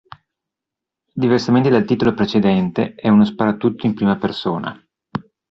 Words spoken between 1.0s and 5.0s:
Diversamente dal titolo precedente, è uno sparatutto in prima persona.